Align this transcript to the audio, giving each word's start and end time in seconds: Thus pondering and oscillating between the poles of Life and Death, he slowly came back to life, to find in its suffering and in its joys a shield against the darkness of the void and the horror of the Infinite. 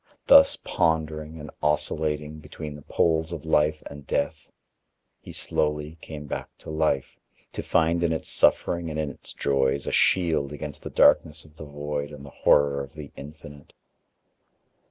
Thus 0.25 0.55
pondering 0.55 1.39
and 1.39 1.51
oscillating 1.61 2.39
between 2.39 2.75
the 2.75 2.81
poles 2.81 3.31
of 3.31 3.45
Life 3.45 3.83
and 3.85 4.07
Death, 4.07 4.49
he 5.19 5.31
slowly 5.31 5.99
came 6.01 6.25
back 6.25 6.49
to 6.57 6.71
life, 6.71 7.19
to 7.53 7.61
find 7.61 8.01
in 8.01 8.11
its 8.11 8.27
suffering 8.27 8.89
and 8.89 8.97
in 8.97 9.11
its 9.11 9.31
joys 9.31 9.85
a 9.85 9.91
shield 9.91 10.51
against 10.51 10.81
the 10.81 10.89
darkness 10.89 11.45
of 11.45 11.55
the 11.57 11.65
void 11.65 12.09
and 12.09 12.25
the 12.25 12.31
horror 12.31 12.81
of 12.81 12.93
the 12.95 13.11
Infinite. 13.15 13.73